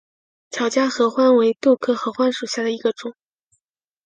[0.49, 3.13] 巧家合欢为豆科合欢属下的一个种。